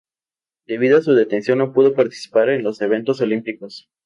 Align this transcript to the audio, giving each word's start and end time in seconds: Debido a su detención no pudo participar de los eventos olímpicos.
Debido 0.65 0.97
a 0.97 1.03
su 1.03 1.13
detención 1.13 1.59
no 1.59 1.73
pudo 1.73 1.93
participar 1.93 2.47
de 2.47 2.57
los 2.57 2.81
eventos 2.81 3.21
olímpicos. 3.21 3.87